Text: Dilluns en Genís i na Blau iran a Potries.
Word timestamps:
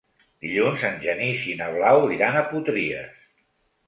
Dilluns 0.43 0.85
en 0.87 0.95
Genís 1.03 1.43
i 1.51 1.53
na 1.59 1.67
Blau 1.75 2.01
iran 2.15 2.39
a 2.39 2.43
Potries. 2.55 3.13